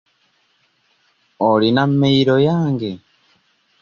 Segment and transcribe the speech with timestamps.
[1.49, 2.91] OIina mmeyiro yange?